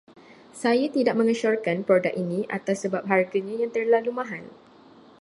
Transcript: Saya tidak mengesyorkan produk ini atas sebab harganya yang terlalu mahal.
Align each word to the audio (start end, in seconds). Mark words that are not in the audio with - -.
Saya 0.63 0.87
tidak 0.95 1.13
mengesyorkan 1.19 1.77
produk 1.87 2.09
ini 2.23 2.39
atas 2.57 2.77
sebab 2.89 3.03
harganya 3.11 3.55
yang 3.61 3.69
terlalu 3.75 4.09
mahal. 4.19 4.43